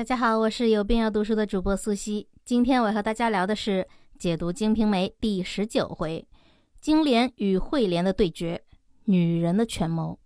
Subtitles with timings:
[0.00, 2.26] 大家好，我是有病要读书的主播苏西。
[2.42, 3.86] 今天我和大家聊的是
[4.18, 6.26] 解读《金瓶梅》第十九回，
[6.80, 8.62] 金莲与慧莲的对决，
[9.04, 10.18] 女人的权谋。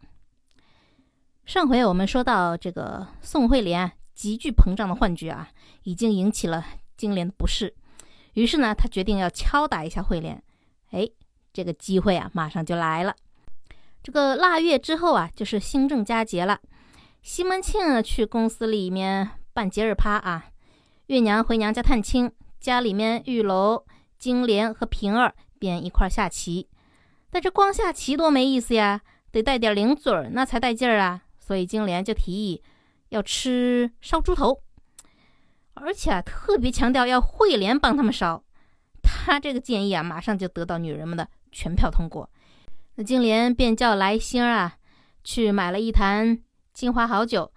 [1.45, 5.51] 上回我们说到，这个宋慧莲急剧膨胀的幻觉啊，
[5.83, 6.65] 已经引起了
[6.97, 7.75] 金莲的不适，
[8.35, 10.41] 于是呢，她决定要敲打一下慧莲。
[10.93, 11.11] 哎，
[11.53, 13.13] 这个机会啊，马上就来了。
[14.05, 16.61] 这个腊月之后啊，就是新正佳节了。
[17.23, 19.33] 西门庆去公司里面。
[19.55, 20.47] 办节日趴啊，
[21.07, 23.87] 月娘回娘家探亲，家里面玉楼、
[24.19, 26.69] 金莲和平儿便一块下棋。
[27.31, 29.01] 但这光下棋多没意思呀，
[29.31, 31.23] 得带点零嘴儿，那才带劲儿啊。
[31.39, 32.61] 所以金莲就提议
[33.11, 34.61] 要吃烧猪头，
[35.75, 38.43] 而且啊特别强调要慧莲帮他们烧。
[39.05, 42.29] 他这个建议啊，马上就得到女人们的全票通过。
[42.97, 44.79] 那金莲便叫来星儿啊
[45.23, 46.43] 去买了一坛
[46.73, 47.53] 金华好酒。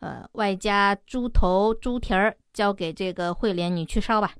[0.00, 4.32] 呃，外加猪头、猪蹄儿，交给这个慧莲，你去烧吧。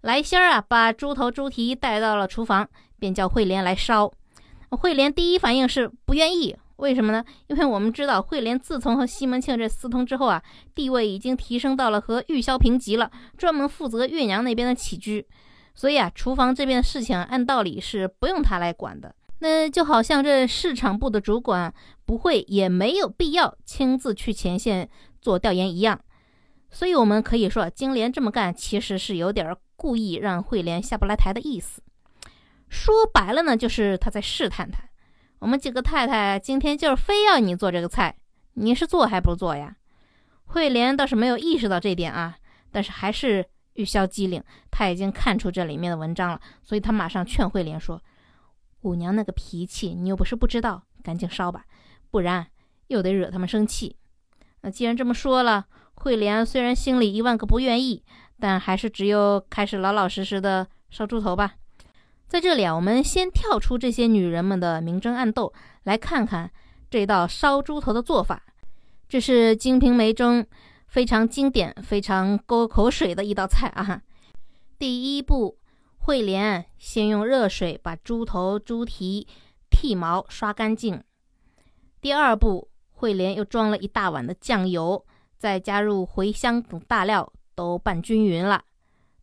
[0.00, 2.68] 来仙儿啊，把猪头、猪蹄带到了厨房，
[2.98, 4.10] 便叫慧莲来烧。
[4.70, 7.24] 慧莲第一反应是不愿意，为什么呢？
[7.48, 10.42] 因为我们知道，慧莲自从和西门庆这私通之后啊，
[10.74, 15.26] 地位已经提升到了和玉箫平级了，专门负责月娘那边的起居，
[15.74, 19.14] 所以啊，厨房这边的事情按道理是不用他来管的。
[19.40, 21.72] 那就好像这市场部的主管
[22.04, 24.88] 不会也没有必要亲自去前线
[25.20, 26.00] 做调研一样，
[26.70, 31.80] 所以我们可以说，金莲这么干其实是有点故意让慧莲下不来台的意思。
[32.68, 34.82] 说白了呢，就是他在试探他。
[35.38, 38.16] 我们几个太太今天就是非要你做这个菜，
[38.54, 39.76] 你是做还不做呀？
[40.46, 42.36] 慧莲倒是没有意识到这点啊，
[42.72, 48.02] 但是还是玉箫机灵，他已经看出这里面的文章了，所以他马上劝慧莲说。
[48.82, 51.64] 五娘那个脾气，你又不是不知道，赶紧烧吧，
[52.10, 52.46] 不然
[52.86, 53.96] 又得惹他们生气。
[54.60, 58.04] 那既然这么说了，慧莲虽然心里一万个不愿意，
[58.38, 61.54] 但还是只有开始老老实实的烧猪头吧。
[62.28, 65.52] 在这里啊，我们先跳出这些女人们的明争暗斗，
[65.84, 66.50] 来看看
[66.88, 68.42] 这道烧猪头的做法。
[69.08, 70.46] 这是《金瓶梅》中
[70.86, 74.02] 非常经典、非常勾口水的一道菜啊。
[74.78, 75.58] 第一步。
[76.08, 79.28] 慧莲先用热水把猪头、猪蹄
[79.68, 81.04] 剃毛刷干净。
[82.00, 85.04] 第二步，慧莲又装了一大碗的酱油，
[85.36, 88.64] 再加入茴香等大料，都拌均匀了。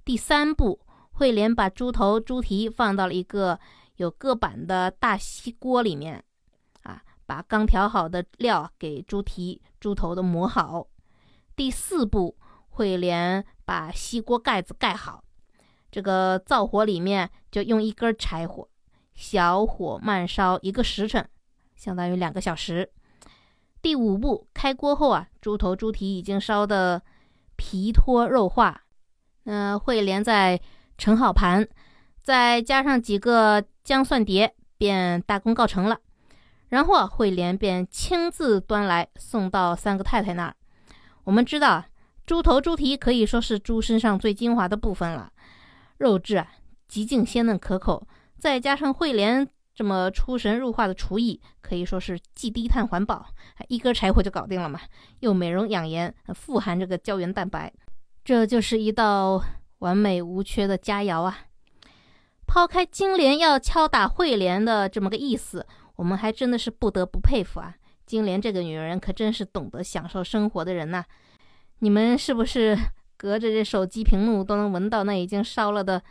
[0.03, 0.79] 第三步，
[1.13, 3.59] 慧莲把猪头、猪蹄放到了一个
[3.95, 6.23] 有搁板的大锡锅里面，
[6.83, 10.85] 啊，把刚调好的料给猪蹄、猪头都抹好。
[11.55, 12.37] 第四步，
[12.69, 15.23] 慧莲把锡锅盖子盖好。
[15.95, 18.67] 这个灶火里面就用一根柴火，
[19.13, 21.25] 小火慢烧一个时辰，
[21.77, 22.91] 相当于两个小时。
[23.81, 27.01] 第五步，开锅后啊，猪头、猪蹄已经烧的
[27.55, 28.81] 皮脱肉化，
[29.43, 30.59] 那会连在
[30.97, 31.65] 盛好盘，
[32.21, 35.97] 再加上几个姜蒜碟，便大功告成了。
[36.67, 40.55] 然后啊，慧莲便亲自端来送到三个太太那儿。
[41.23, 41.85] 我们知道，
[42.25, 45.31] 猪头、猪蹄可以说是猪身上最精华的部分了。
[45.97, 46.51] 肉质啊，
[46.87, 48.07] 极尽鲜嫩可口，
[48.37, 53.25] 再加上慧莲这么出神入化的厨艺，可以说是既低碳环保，
[53.67, 54.79] 一根柴火就搞定了嘛，
[55.19, 57.71] 又美容养颜，富含这个胶原蛋白，
[58.23, 59.41] 这就是一道
[59.79, 61.39] 完美无缺的佳肴啊！
[62.47, 67.75] 抛开金莲要敲打慧莲的这么个意思，我们还真的是不得不佩服啊！
[68.05, 71.03] 金莲这个女人可真是懂得享受生活的人呐！
[71.79, 72.77] 你们是不是？
[73.17, 76.03] 隔着这手机屏幕都能闻到那已经烧了的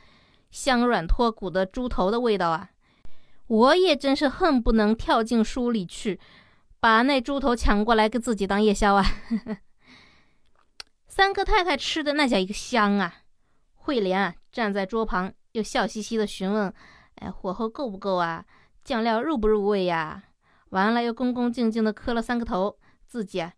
[0.50, 2.70] 香软脱骨的猪头的味道啊！
[3.46, 6.18] 我也真是恨不能跳进书里去，
[6.80, 9.04] 把那猪头抢过来给自己当夜宵啊！
[11.06, 13.14] 三个太太吃的那叫一个香啊！
[13.74, 16.72] 慧莲啊站在桌旁，又笑嘻嘻的询问
[17.20, 18.44] ：“哎，火候够不够啊？
[18.82, 20.24] 酱料入不入味呀？”
[20.70, 23.52] 完了又恭恭敬敬的磕了三个头，自己啊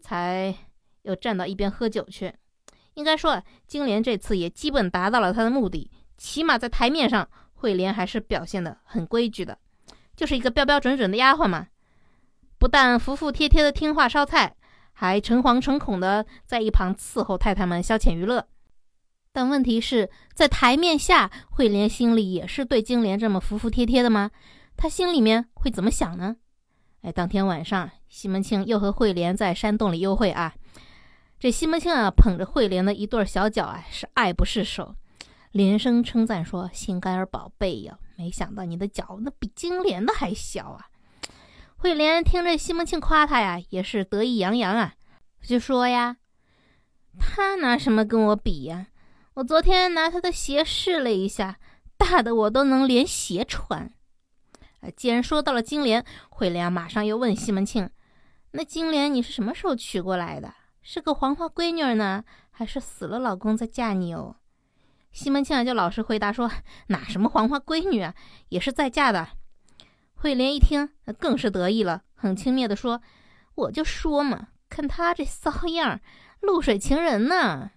[0.00, 0.54] 才
[1.02, 2.34] 又站到一边喝酒去。
[2.98, 9.56] 应该说，金莲这次也基本达到了她的目的，起码在台面上，慧莲还是表现的很规矩的，
[10.16, 11.68] 就是一个标标准准的丫鬟嘛。
[12.58, 14.56] 不但服服帖帖的听话烧菜，
[14.92, 18.48] 还诚惶诚恐的在一旁伺候太太们消遣娱乐。
[19.30, 24.32] 但问题是在台面下，慧莲心里也是对金莲这么服服帖帖的吗？
[24.76, 26.34] 她心里面会怎么想呢？
[27.02, 30.52] 哎，当天晚上，西门庆又和慧莲在山洞里幽会啊。
[31.40, 34.96] 这西门庆啊，捧着慧莲的一对小脚啊，是爱不释手，
[35.52, 40.86] 连声称赞说：“心肝儿宝贝呀，没想到你的脚那比金莲的还小啊！”
[41.78, 44.94] 慧莲听着西门庆夸她呀，也是得意洋洋啊，
[45.40, 46.16] 就说呀
[47.20, 48.88] ：“他拿什么跟我比呀？
[49.34, 51.60] 我昨天拿他的鞋试了一下，
[51.96, 53.94] 大的我都能连鞋穿。
[54.80, 57.88] 啊，既然说到了金莲，慧莲马上又问西门庆
[58.50, 60.52] ：“那金莲你是什么时候娶过来的？
[60.90, 64.36] 是个黄花闺女呢，还是死了老公再嫁你哦？”
[65.12, 66.50] 西门庆就老实回答说
[66.88, 68.14] ：“哪什么黄花闺女啊，
[68.48, 69.28] 也是再嫁的。”
[70.16, 70.88] 慧莲一听，
[71.18, 73.02] 更是得意了，很轻蔑地说
[73.54, 76.00] ：“我就说嘛，看他这骚样，
[76.40, 77.70] 露水情人呢。”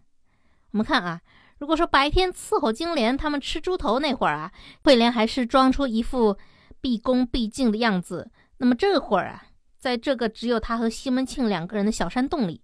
[0.72, 1.20] 我们看啊，
[1.58, 4.54] 如果说白天伺候金莲他们吃猪头那会儿啊，
[4.86, 6.38] 慧莲还是装出一副
[6.80, 9.44] 毕恭毕敬的样子，那么这会儿啊，
[9.78, 12.62] 在这个只有他和西门庆两个人的小山洞里，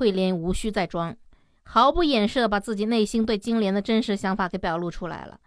[0.00, 1.14] 慧莲无需再装。
[1.62, 5.38] 毫不掩饰的把自己内心对金莲的真实想法给表露出来了，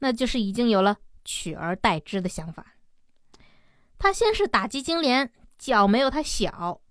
[0.00, 2.74] 那就是已经有了取而代之的想法。
[3.98, 6.82] 他先是打击金莲脚没有他小，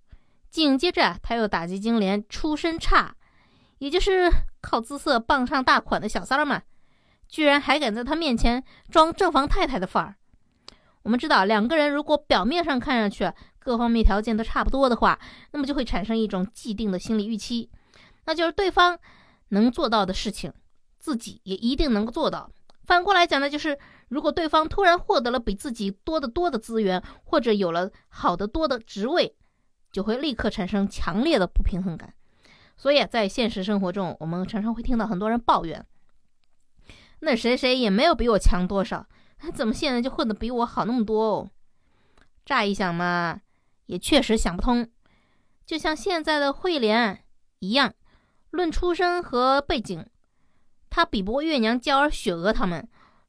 [0.49, 3.15] 紧接着他又打击金莲出身差，
[3.77, 6.63] 也就是靠姿色傍上大款的小三儿嘛，
[7.27, 10.15] 居然还敢在他面前装正房太太的范儿。
[11.03, 15.19] 我们知道，两个人如果表面上看上去各方面条件都差不多的话，
[15.51, 17.69] 那么就会产生一种既定的心理预期。
[18.25, 18.97] 那就是对方
[19.49, 20.51] 能做到的事情，
[20.97, 22.49] 自己也一定能够做到。
[22.83, 23.77] 反过来讲呢，就是
[24.07, 29.35] 如果对方突然获得了比自己多得多的资源，或者有了好得多的职位，
[29.91, 32.13] 就会立刻产生强烈的不平衡感。
[32.77, 35.85] 所以在现实生活中，我们常常会听到很多人抱怨
[37.19, 39.05] ：“那谁谁也没有比我强多少，
[39.53, 41.49] 怎么现在就混得比我好那么多哦？”
[42.45, 43.41] 乍一想嘛，
[43.89, 44.87] 也确实想不通。
[45.65, 47.25] 就像现在的慧莲
[47.59, 47.93] 一样。
[48.51, 50.03] 论出身和背景，
[50.89, 52.81] 他比不过月娘、娇儿、雪娥他们；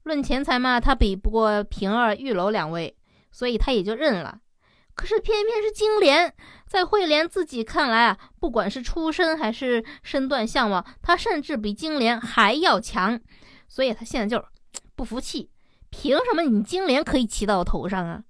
[0.05, 2.97] 论钱财嘛，他比不过平儿、玉楼两位，
[3.31, 4.41] 所以他也就认了。
[4.95, 6.35] 可是偏偏是金莲，
[6.67, 13.21] 在慧莲自己看来啊，不管是出身还是身段相貌，他甚至比金莲还要强，
[13.69, 14.49] 所以他现在就是
[14.97, 15.51] 不服气，
[15.91, 18.23] 凭什么你金莲可以骑到我头上啊？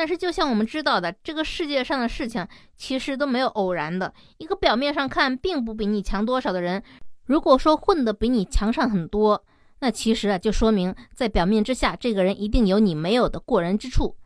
[0.00, 4.10] 但是，就像我们知道的，这个世界上的事情其实都没有偶然的。
[4.38, 6.82] 一个表面上看并不比你强多少的人，
[7.26, 9.44] 如果说混得比你强上很多，
[9.80, 14.16] 那其实啊，就说明在表面之下，这个人一定有你没有的过人之处。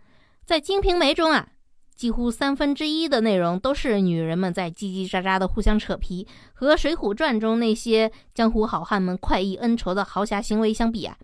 [0.44, 1.48] 在《金瓶梅》中啊，
[1.96, 11.18] 几乎三分之一的内容都是女人们在叽叽喳喳的互相扯皮，和《水浒传》中那些江湖好汉们快意恩仇的豪侠行为相比啊，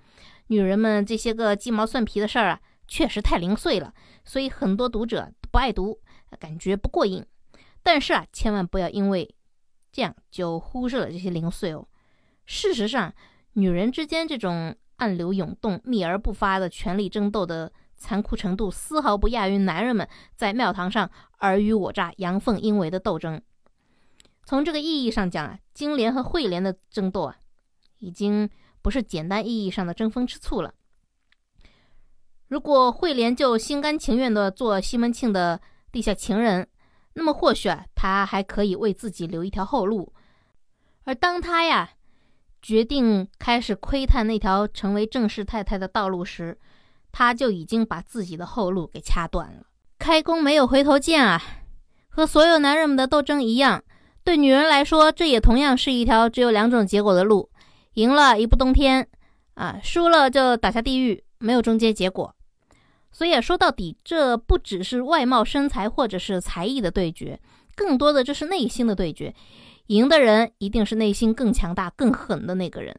[0.49, 2.59] 女人们这些个鸡毛蒜皮的事儿啊。
[2.91, 3.95] 确实太零碎了，
[4.25, 6.01] 所以很多读者不爱读，
[6.41, 7.25] 感觉不过瘾。
[7.85, 9.33] 但是啊，千万不要因为
[9.93, 11.87] 这样就忽视了这些零碎哦。
[12.47, 13.15] 事实上，
[13.53, 21.09] 女人之间这种暗流涌动、秘而不发的权力争斗的残酷程度，丝毫不亚于男人们在庙堂上
[21.39, 23.41] 尔虞我诈、阳奉阴违的斗争。
[24.45, 27.37] 从这个意义上讲啊，金莲和慧莲的争斗啊，
[27.99, 28.51] 已经
[28.83, 30.75] 不是简单意义上的争风吃醋了。
[32.51, 35.61] 如果慧莲就心甘情愿地做西门庆的
[35.93, 36.67] 地下情人，
[37.15, 40.13] 那么或许啊，他还可以为自己留一条后路。
[41.05, 41.91] 而当他呀
[42.61, 46.59] 决定开始窥探那条成为正式太太的道路时，
[47.13, 49.63] 他就已经把自己的后路给掐断了。
[50.01, 51.41] 开弓没有回头箭啊！
[52.09, 53.81] 和所有男人们的斗争一样，
[54.25, 57.49] 对女人来说，这也同样是一条只有两种结果的路：
[57.95, 59.09] 赢了一步登天，
[59.55, 62.35] 啊，输了就打下地狱，没有中间结果。
[63.13, 67.39] 所以啊说到底，这不只是外貌、身材或者是才艺的对决，
[67.75, 69.35] 更多的这是内心的对决。
[69.87, 72.97] 赢的人一定是内心更强大、更狠的那个人。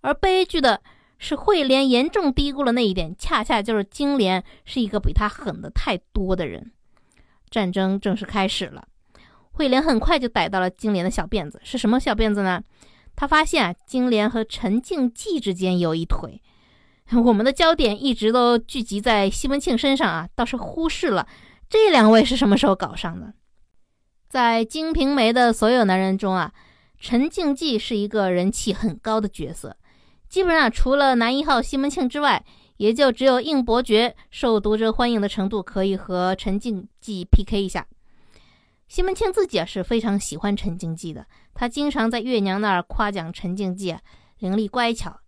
[0.00, 0.82] 而悲剧的
[1.18, 6.72] 是，慧莲严重低估了那一点，恰恰就是金莲是一个比他狠的太多的人。
[7.48, 8.84] 战争正式开始了，
[9.52, 12.60] 慧莲很快就逮到了金莲的小辫子，是什么小辫子呢？
[13.14, 16.42] 他发现啊，金莲和陈静济之间有一腿。
[17.24, 21.26] 我们的焦点一直都聚集在西门庆身上啊，倒是忽视了
[21.68, 23.34] 这两位是什么时候搞上的。
[24.28, 26.52] 在《金瓶梅》的所有男人中啊，
[26.98, 29.76] 陈静济是一个人气很高的角色。
[30.28, 32.42] 基本上除了男一号西门庆之外，
[32.78, 37.86] 也就只有应伯爵受读者欢迎的程度可以和陈静济 PK 一下。
[38.88, 44.00] 西门庆自己啊是非常喜欢陈静济的，他经常在月娘那儿夸奖陈静济啊
[44.38, 45.21] 伶俐乖巧。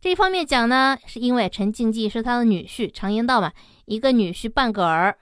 [0.00, 3.52] 这方面讲呢，是因为陈静济是他的女婿，常言道嘛，
[3.86, 5.18] 一个女婿半个儿。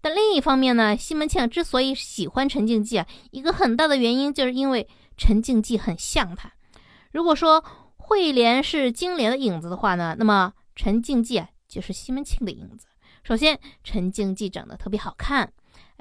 [0.00, 6.52] 但另一方面呢，西门庆之所以喜欢陈静济啊，一个很大的原因就是因为陈静济很像他。
[7.12, 7.64] 如果说
[7.96, 12.86] 慧莲是金莲的影子的话呢，那么陈静济啊就是西门庆的影子。
[13.24, 15.52] 首先，陈静济长得特别好看，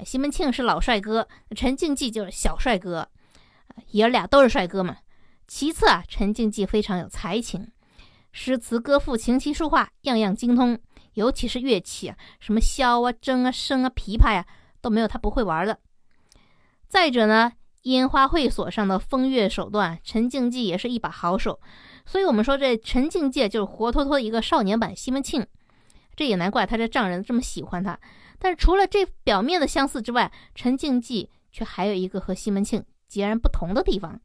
[0.03, 3.07] 西门庆是老帅哥，陈静济就是小帅哥，
[3.91, 4.97] 爷儿俩都是帅哥嘛。
[5.47, 7.67] 其次啊，陈静济非常有才情，
[8.31, 10.79] 诗词歌赋、琴棋书画样样精通，
[11.13, 14.45] 尤其是乐器啊，什么箫啊、筝啊、笙啊、琵琶呀，
[14.81, 15.77] 都没有他不会玩的。
[16.87, 17.51] 再者呢，
[17.83, 21.59] 烟花会所上的风月手段，陈静济也是一把好手。
[22.05, 25.45] 所以，我们说这陈静济就是活脱脱的一个少年版西门庆，
[26.15, 27.99] 这也难怪他这丈人这么喜欢他。
[28.39, 34.19] 但是，除了这表面的相似之外，陈静济却还有一个和西门庆截然不同的地方。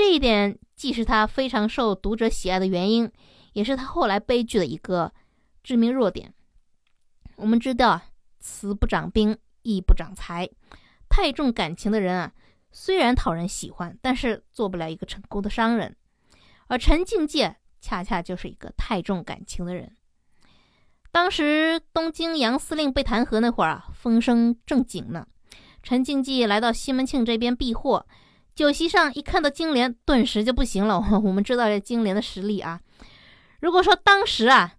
[0.00, 3.12] 这一点既是他非常受读者喜爱的原因，
[3.52, 5.12] 也是他后来悲剧的一个
[5.62, 6.32] 致命弱点。
[7.36, 8.04] 我们知道啊，
[8.38, 10.48] 慈不长兵，义不长财，
[11.10, 12.32] 太重感情的人啊，
[12.72, 15.94] 虽然讨人喜欢，但是做不了一个成功的商人。
[16.68, 17.46] 而陈静济
[17.82, 19.94] 恰恰就是一个太重感情的人。
[21.12, 25.26] 当时东京杨司令被弹劾那会儿啊，风声正紧呢。
[25.82, 28.06] 陈静济来到西门庆这边避祸，
[28.60, 31.02] 酒席上一看到金莲，顿时就不行了。
[31.24, 32.78] 我们知道这金莲的实力啊。
[33.60, 34.74] 如果说当时啊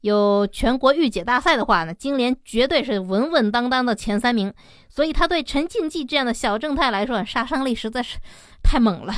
[0.00, 4.50] 有全国御姐大赛的话呢，金莲绝对是稳稳当当的前三名。
[4.88, 8.16] 所以他对陈静济这样的小正太来说，杀伤力实在是
[8.62, 9.12] 太猛了。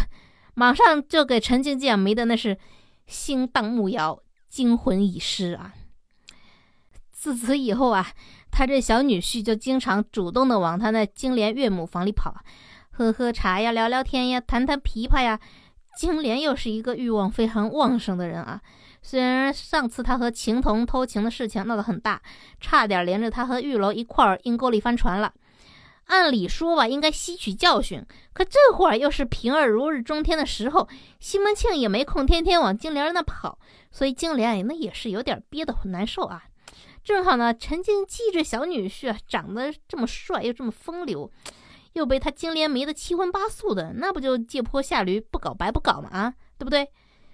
[0.54, 2.58] 马上就给陈静济迷的那是
[3.06, 5.72] 心荡目摇，惊魂已失啊！
[7.12, 8.08] 自此以后啊，
[8.50, 12.34] 他这小女婿就经常主动的往他那金莲岳母房里跑，
[13.00, 15.40] 喝喝茶呀，聊聊天呀，弹弹琵琶呀。
[15.96, 18.60] 金莲又是一个欲望非常旺盛的人啊，
[19.00, 22.20] 虽然上次他和情童偷情的事情闹得很大，
[22.60, 25.32] 差点连着他和玉楼一块儿阴沟里翻船了。
[26.08, 28.04] 按理说吧，应该吸取教训。
[28.34, 30.86] 可这会儿又是平儿如日中天的时候，
[31.18, 33.58] 西门庆也没空天天往金莲那跑，
[33.90, 36.44] 所以金莲那也是有点憋得很难受啊。
[37.02, 41.30] 正好呢，陈静济这小女婿啊，长得这么帅又这么风流，
[41.94, 46.88] 又被他金莲迷得七荤八素的，那不就借坡下驴，不搞白不搞嘛啊，对不对？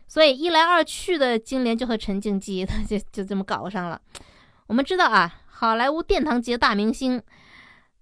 [0.09, 4.01] 所以一来二去的，金莲就和陈静济他 就就这么搞上了。
[4.67, 7.23] 我们知道啊，好莱坞殿堂级大明星。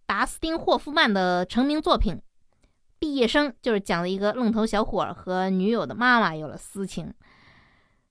[0.07, 2.15] 达斯汀·霍夫曼的成名作品
[2.99, 7.11] 《毕业生》就是讲了一个愣头小伙和女友的妈妈有了私情。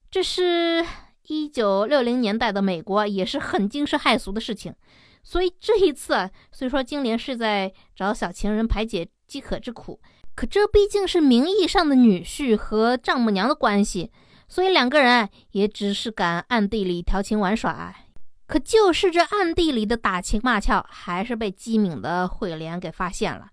[0.10, 0.84] 这是
[1.28, 4.74] 一九六零年代的美国，也是很惊世骇俗的事情。
[5.24, 10.00] 所以这一次啊，虽说金莲是在找小情人排解饥渴之苦，
[10.36, 14.12] 可这毕竟是名义上的女婿和丈母娘的关系，
[14.48, 17.96] 所以两个人也只是敢暗地里调情玩耍。
[18.46, 23.48] 可就是这暗地里的打情骂俏，还是被机敏的慧莲给发现了。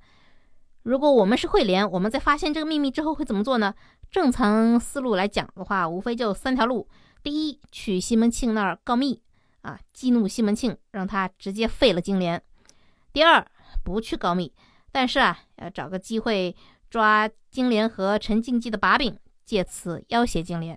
[0.82, 3.72] 如果我们是慧莲，我们在发现这个秘密之后会怎么做呢？
[4.10, 6.88] 正常思路来讲的话，无非就三条路：
[7.22, 9.22] 第一，去西门庆那儿告密，
[9.62, 12.40] 啊，激怒西门庆，让他直接废了金莲；
[13.12, 13.46] 第二，
[13.84, 14.52] 不去告密，
[14.90, 16.56] 但是啊，要找个机会
[16.88, 20.76] 抓金莲和陈静济的把柄，借此要挟金莲；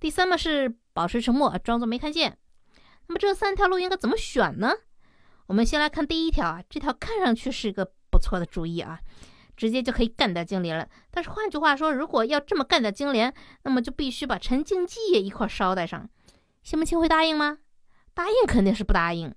[0.00, 2.36] 第三嘛是保持沉默，装作没看见。
[3.06, 4.72] 那么这三条路应该怎么选呢？
[5.46, 9.00] 我们先来看第一条啊，这条看上去是一个不错的主意啊，
[9.56, 10.86] 直接就可以干掉金莲了。
[11.10, 13.32] 但是换句话说，如果要这么干掉金莲，
[13.62, 16.08] 那么就必须把陈静济也一块捎带上。
[16.62, 17.58] 西门庆会答应吗？
[18.18, 19.32] 答应肯定是不答应。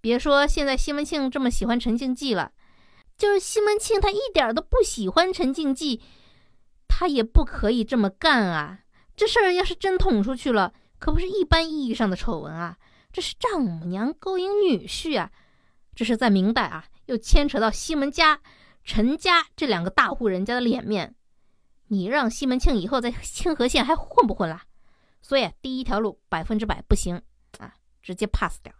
[0.00, 2.52] 别说现在西门庆这么喜欢陈静济了，
[3.18, 6.00] 就是西门庆他一点都不喜欢陈静济，
[6.86, 8.78] 他也不可以这么干啊。
[9.16, 12.78] 这事儿要是真捅出去了，可不是一般意义上的丑闻啊。
[13.12, 15.32] 这是丈母娘勾引女婿啊！
[15.96, 18.40] 这是在明代啊，又牵扯到西门家、
[18.84, 21.16] 陈家这两个大户人家的脸面。
[21.88, 24.62] 你让西门庆以后在清河县还混不混了？
[25.20, 27.20] 所以第一条路百分之百不行
[27.58, 28.72] 啊，直接 pass 掉。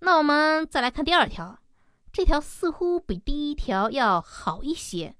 [0.00, 1.58] 那我们再来看第二条，
[2.12, 5.16] 这条似乎比第一条要好一些，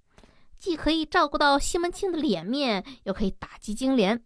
[0.59, 4.23] 既可以照顾到西门庆的脸面，又可以打击金莲。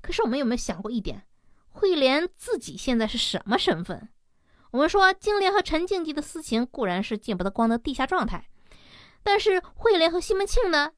[0.00, 1.26] 可是我们有没有想过一点？
[1.68, 4.08] 慧莲自己现在是什么身份？
[4.70, 8.48] 我们说金莲和陈静济的私情固然是见不得光的地下状态，
[9.22, 10.92] 但是慧莲和西门庆呢？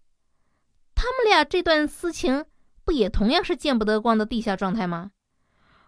[0.94, 2.46] 他们俩这段私情
[2.84, 5.10] 不也同样是见不得光的地下状态吗？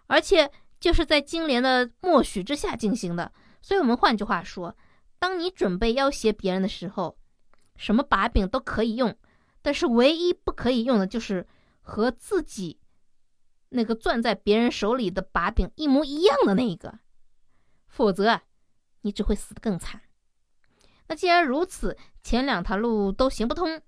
[0.09, 0.51] 而且
[0.87, 3.33] 就是在金莲的默许之下进行的。
[3.61, 4.77] 所以，我们换句话说，
[5.19, 7.19] 当你准备要挟别人的时候，
[7.75, 9.13] 什么把柄都可以用，
[9.63, 11.45] 但是唯一不可以用的就是
[11.81, 12.79] 和自己。
[13.71, 17.01] 那个攥在别人手里的把柄一模一样的那一个，
[17.89, 18.43] 否则
[19.01, 20.03] 你只会死得更惨。
[21.09, 23.83] 那既然如此，前两条路都行不通，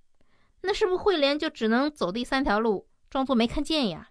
[0.63, 4.11] 那是不是慧莲就只能走第三条路，装作没看见呀？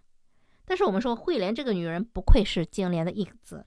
[0.70, 3.66] 但是我们说慧莲这个女人不愧是金莲的影子，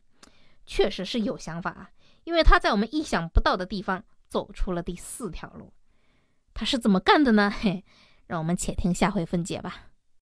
[0.67, 1.91] 确实是有想法啊。
[2.25, 5.73] 因为她在我们意想不到的地方走出了第四条路。
[6.53, 7.51] 她是怎么干的呢？
[7.51, 7.83] 嘿，
[8.27, 9.90] 让我们且听下回分解吧。